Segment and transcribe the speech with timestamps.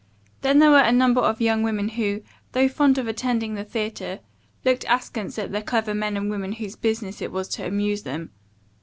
[0.41, 4.21] Then there were a number of young women who, though fond of attending the theatre,
[4.65, 8.31] looked askance at the clever men and women whose business it was to amuse them.